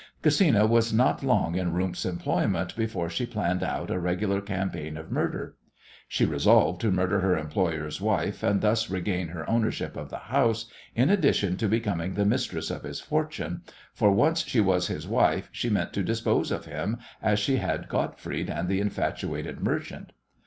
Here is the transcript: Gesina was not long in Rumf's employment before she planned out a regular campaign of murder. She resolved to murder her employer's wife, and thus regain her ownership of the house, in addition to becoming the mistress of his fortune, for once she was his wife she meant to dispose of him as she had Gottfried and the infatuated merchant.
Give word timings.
Gesina 0.23 0.67
was 0.67 0.91
not 0.91 1.21
long 1.21 1.53
in 1.53 1.73
Rumf's 1.73 2.07
employment 2.07 2.75
before 2.75 3.07
she 3.07 3.27
planned 3.27 3.61
out 3.61 3.91
a 3.91 3.99
regular 3.99 4.41
campaign 4.41 4.97
of 4.97 5.11
murder. 5.11 5.53
She 6.07 6.25
resolved 6.25 6.81
to 6.81 6.89
murder 6.89 7.19
her 7.19 7.37
employer's 7.37 8.01
wife, 8.01 8.41
and 8.41 8.61
thus 8.61 8.89
regain 8.89 9.27
her 9.27 9.47
ownership 9.47 9.95
of 9.95 10.09
the 10.09 10.17
house, 10.33 10.65
in 10.95 11.11
addition 11.11 11.55
to 11.57 11.67
becoming 11.69 12.15
the 12.15 12.25
mistress 12.25 12.71
of 12.71 12.81
his 12.81 12.99
fortune, 12.99 13.61
for 13.93 14.11
once 14.11 14.43
she 14.43 14.59
was 14.59 14.87
his 14.87 15.07
wife 15.07 15.49
she 15.51 15.69
meant 15.69 15.93
to 15.93 16.01
dispose 16.01 16.49
of 16.49 16.65
him 16.65 16.97
as 17.21 17.37
she 17.37 17.57
had 17.57 17.87
Gottfried 17.87 18.49
and 18.49 18.67
the 18.67 18.79
infatuated 18.79 19.59
merchant. 19.59 20.13